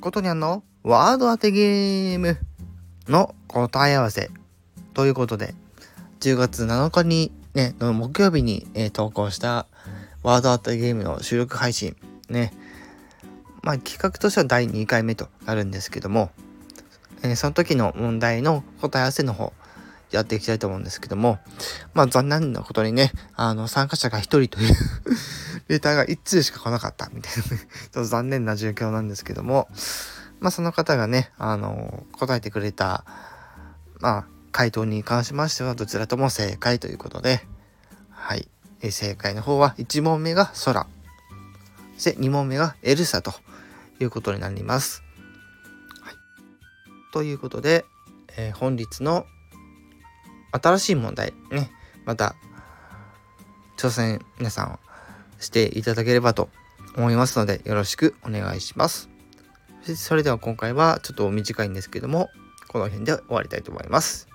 [0.00, 2.38] ことにゃんのワード当てゲーム
[3.08, 4.30] の答え合わせ。
[4.94, 5.54] ということで、
[6.20, 9.66] 10月7日にね、の木曜日に、えー投稿した
[10.22, 11.96] ワード当てゲームの収録配信。
[12.28, 12.52] ね、
[13.62, 16.30] まあ企画としては第2回目となるんですけども、
[17.22, 19.52] えーその時の問題の答え合わせの方、
[20.12, 21.38] やっていきたいと思うんですけども、
[21.94, 24.74] まあ残念なことにね、あの参加者が1人という
[25.68, 29.68] レターが1通しか来なかったみたいなね、 ちょっと残念な状況なんですけども、
[30.40, 33.04] まあその方がね、あの、答えてくれた、
[34.00, 37.46] まあ回答に関しましてはどちらとも正解ということで、
[38.10, 38.48] はい。
[38.80, 40.86] え正解の方は1問目が空、
[41.96, 43.34] そして2問目がエルサと
[43.98, 45.02] いうことになります。
[46.00, 46.14] はい。
[47.12, 47.84] ということで、
[48.36, 49.26] えー本日の
[50.52, 51.70] 新しい問題ね、
[52.06, 52.36] また
[53.76, 54.78] 挑戦皆さん
[55.38, 56.48] していただければと
[56.96, 59.08] 思いますのでよろしくお願いします。
[59.96, 62.28] それでは今回はちょっと短いんですけども
[62.68, 64.28] この辺で終わりたいと思います。